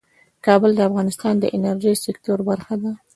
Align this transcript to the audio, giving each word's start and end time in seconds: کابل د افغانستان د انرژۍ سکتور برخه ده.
کابل 0.45 0.71
د 0.75 0.79
افغانستان 0.89 1.33
د 1.39 1.45
انرژۍ 1.55 1.95
سکتور 2.05 2.39
برخه 2.49 2.75
ده. 2.81 2.91